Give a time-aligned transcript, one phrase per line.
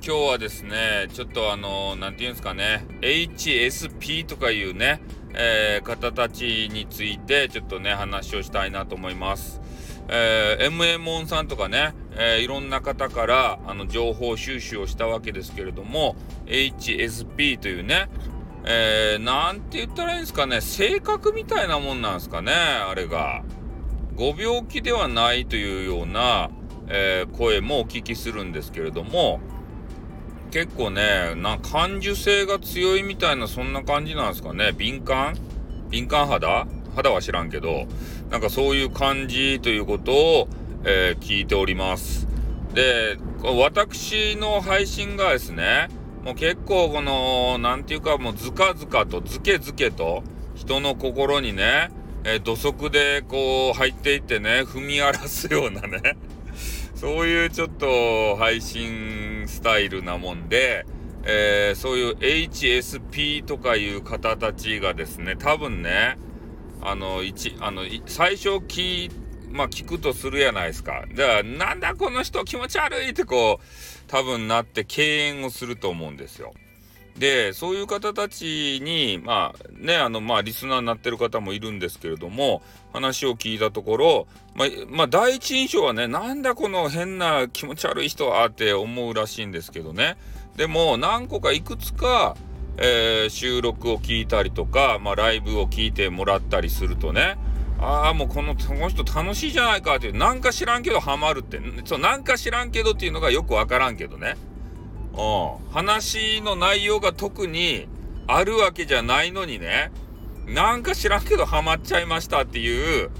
[0.00, 5.02] 今日はですね、ちょっとあのー、なんていうんですかね、HSP とかいうね、
[5.34, 9.60] えー、方たちについてちょっとね、話をしたいなと思います。
[10.08, 16.14] えー、MM オンさんとかね、えー、いろんな方からあの情報収集をしたわけですけれども、
[16.46, 18.08] HSP というね、
[18.64, 23.42] えー、なんて言ったらいいんですかね、性格みたいなもんなんですかね、あれが。
[24.14, 26.50] ご病気ではないというような、
[26.86, 29.40] えー、声もお聞きするんですけれども、
[30.50, 34.72] 結構ね、な感受性が強いみたいなそんな感じなんですかね。
[34.72, 35.36] 敏感？
[35.90, 36.66] 敏感肌？
[36.96, 37.86] 肌は知らんけど、
[38.30, 40.48] なんかそういう感じということを、
[40.84, 42.26] えー、聞いております。
[42.74, 45.88] で、私の配信がですね、
[46.24, 50.24] もう結構この、なんていうかもうずかずかと、ずけずけと、
[50.54, 51.90] 人の心にね、
[52.24, 56.16] えー、土足でこう入っていってね、踏み荒らすようなね、
[56.98, 60.84] そういうちょっと配信スタイルなもんで、
[61.22, 66.18] えー、そういう HSP とかいう方たちがですね、多分ね、
[66.82, 69.12] あの、一、あの、最初聞、
[69.52, 71.04] まあ聞くとするやないですか。
[71.14, 76.52] だから、なんだこの人気持ち悪いってこう、多分なって敬遠をすると思うんですよ。
[77.18, 90.16] で、そういう方たちに、まあね、あの、まあリスナーになってる方もいるんですけれども、話を聞いたところ、まあ、まあ、第一印象はね、なんだこの変な気持ち悪い人はって思うらしいんですけどね。
[90.56, 92.36] でも、何個かいくつか、
[92.76, 97.36] えー、収録を聞いたりとか、まあ、ライブを聞いてもらったりするとね、
[97.80, 104.36] ああ、もうこの、この人楽しいじゃないかっていう、なんか知らんけどハマるって、そう、なんか知らんけどっていうのがよくわからんけどね。
[105.72, 107.88] 話の内容が特に
[108.26, 109.90] あるわけじゃないのにね、
[110.46, 113.10] なんか知らんけどハマっちゃいましたっていう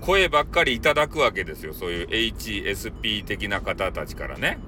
[0.00, 1.74] 声ばっかりいただくわけですよ。
[1.74, 4.58] そういう HSP 的な方たちからね。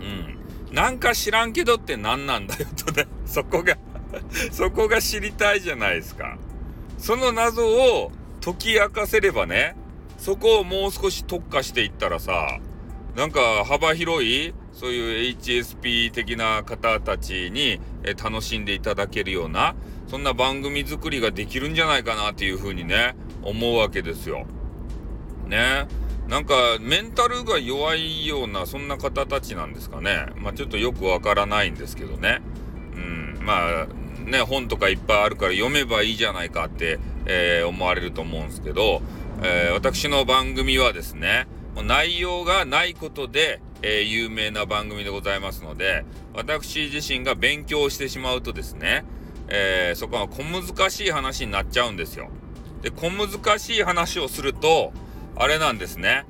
[0.00, 0.74] うん。
[0.74, 3.06] なんか知らんけどって何なんだよとね。
[3.26, 3.76] そこが
[4.52, 6.36] そこが知りたいじゃないですか。
[6.98, 8.12] その謎を
[8.44, 9.76] 解き明かせればね、
[10.18, 12.58] そこをもう少し特化していったらさ、
[13.16, 19.74] なんか幅広いそういう HSP 的な方たちに、え楽しんでいただけるような
[20.08, 24.46] そんな番組作りができるんじゃないかなっていうふうにね思うわけですよ。
[25.46, 25.86] ね
[26.28, 30.26] なんかメンタルが弱いようなそんな方たちなんですかね。
[30.36, 32.40] まあちょっとよくわからないんですけどね。
[32.94, 33.86] うん、まあ
[34.24, 39.02] ね本とかいっぱいあるから読めばいいじゃないかって、えー、思われると思うんですけど、
[39.42, 41.46] えー、私の番組はですね
[41.84, 46.04] 内容がないことでえー、有名な番組でございますので、
[46.34, 49.04] 私自身が勉強してしまうとですね、
[49.48, 52.30] えー、そこは小難しい話になっちゃうんですよ。
[52.80, 54.92] で、小難しい話をすると、
[55.36, 56.24] あれなんですね、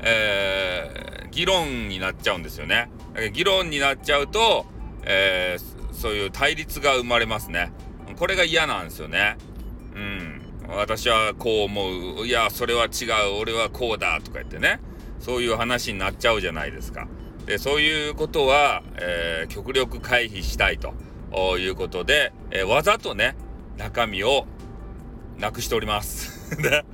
[0.00, 2.90] えー、議論になっちゃうんですよね。
[3.32, 4.66] 議論になっちゃうと、
[5.04, 7.72] えー、そういう対立が生まれますね。
[8.18, 9.36] これが嫌なんですよね。
[9.94, 10.42] うん。
[10.68, 12.26] 私はこう思う。
[12.26, 13.40] いや、それは違う。
[13.40, 14.20] 俺はこうだ。
[14.20, 14.80] とか言ってね。
[15.20, 17.08] そういう話になっちゃうじゃないですか。
[17.46, 20.94] でそういうことは、えー、極力回避したいと
[21.58, 23.36] いうことで、えー、わざとね
[23.76, 24.46] 中身を
[25.38, 26.56] なくしております。
[26.60, 26.84] で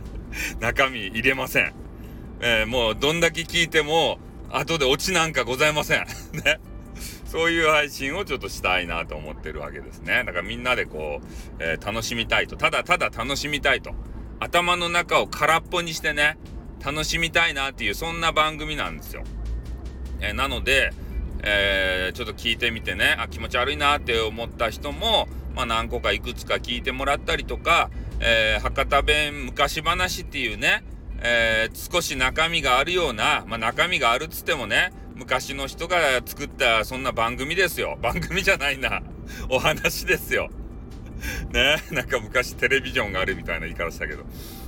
[0.61, 1.73] 中身入れません。
[2.41, 4.19] えー、もうどんだけ聞いても
[4.51, 6.07] 後でオチなんかございません。
[6.45, 6.61] ね。
[7.25, 10.23] そういう配信をちょっとしたいなと思ってるわけですね。
[10.27, 11.27] だからみんなでこう、
[11.61, 12.57] えー、楽しみたいと。
[12.57, 13.95] ただただ楽しみたいと。
[14.39, 16.37] 頭の中を空っぽにしてね、
[16.85, 19.23] 楽しみたいなっていうそんな番組なんですよ。
[20.21, 20.93] え、なので、
[21.43, 27.91] えー、ちょっと聞いてみてねあ気持ち悪いなって思った人も、まあ、何個かいくつか聞いてもらったりとか、
[28.21, 30.85] えー、博多弁昔話っていうね、
[31.21, 37.99] えー、少し中身があるような、まあ、中身があるっつってもね昔の人が作ったそんな番組ですよ。
[38.03, 39.03] 番組じゃないな。
[39.49, 40.49] お話ですよ。
[41.53, 44.25] ねなんか昔テレビジョンがあるみたいな言い方したけど。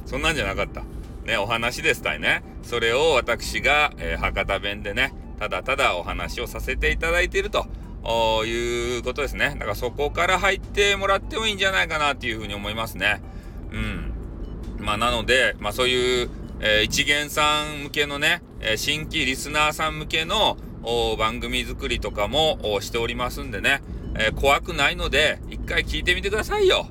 [0.06, 0.82] そんなんじゃなかった。
[1.24, 2.42] ね、お話ですたいね。
[2.62, 7.66] それを私が、えー、博多弁でね、ただただお話をさせていただいていると
[8.44, 9.50] いうことですね。
[9.58, 13.22] だからそこから入ってもらってもいいんじゃないかなっていうふうに思いますね。
[13.72, 14.12] うん。
[14.78, 16.30] まあなので、まあそういう、
[16.60, 20.56] えー、一元さん向けのね、えー、新規リスナーさん向けの
[21.18, 23.82] 番組作りとかもしておりますんでね、
[24.16, 26.86] えー、怖くないので、一回聞いてみてくださいよ。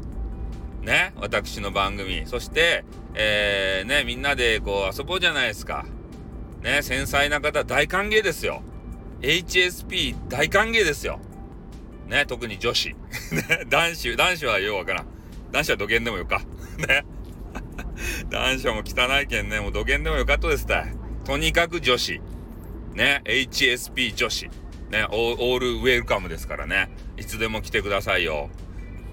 [0.81, 2.23] ね、私の番組。
[2.25, 2.83] そして、
[3.15, 5.85] えー、ね、みんなでこう遊ぼうじゃないですか。
[6.61, 8.63] ね、繊細な方大歓迎ですよ。
[9.21, 11.19] HSP 大歓迎ですよ。
[12.07, 12.95] ね、特に女子。
[13.69, 15.05] 男子、男子はようわからん。
[15.51, 16.41] 男子は土下でもよか。
[16.77, 17.05] ね。
[18.29, 20.95] 男子はもう汚いけんね、もう土下でもよかっとですたい。
[21.25, 22.21] とにかく女子。
[22.93, 24.49] ね、HSP 女子。
[24.89, 26.89] ね、オールウェルカムですからね。
[27.17, 28.49] いつでも来てくださいよ。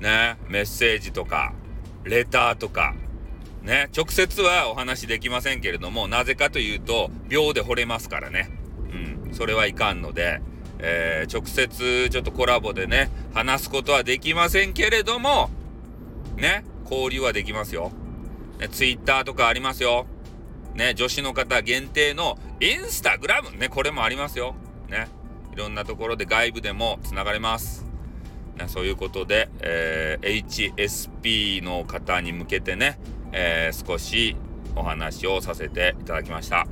[0.00, 1.54] ね、メッセージとか、
[2.04, 2.94] レターとか、
[3.62, 8.50] ね、直接はお話できませんけれども、なぜかというと、秒で惚れますからね。
[9.26, 10.40] うん、それはいかんので、
[10.78, 15.50] えー、直接ちょっとコラボでね、話すことはできませんけれども、
[16.36, 17.92] ね、交流はできますよ。
[18.58, 20.06] ね、ツイッターとかありますよ。
[20.74, 24.54] ね、女子の方限定のインスタグラムね、これもありますよ。
[24.88, 25.08] ね、
[25.52, 27.84] いろんなところで外部でもつながれます。
[28.56, 32.98] ね、そういうことで、えー、HSP の方に向けてね、
[33.32, 34.36] えー、少し
[34.76, 36.66] お話をさせていただきました。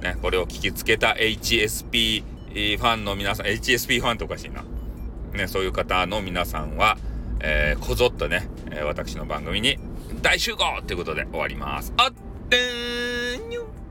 [0.00, 2.22] ね、これを聞きつけた HSP
[2.52, 4.64] ファンの皆さん、HSP ファンっておかしいな。
[5.32, 6.98] ね、そういう方の皆さんは、
[7.40, 9.78] えー、こぞっとね、え、私の番組に
[10.20, 11.92] 大集合ということで終わります。
[11.96, 12.12] あっ
[12.48, 13.81] てー